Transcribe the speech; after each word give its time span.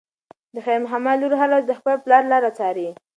د 0.55 0.57
خیر 0.65 0.79
محمد 0.85 1.17
لور 1.19 1.33
هره 1.39 1.51
ورځ 1.53 1.63
د 1.67 1.73
خپل 1.79 1.95
پلار 2.03 2.23
لاره 2.31 2.49
څاري. 2.57 2.87